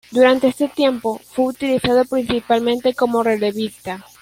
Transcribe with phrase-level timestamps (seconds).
[0.09, 4.03] Durante este tiempo, fue utilizado principalmente como relevista.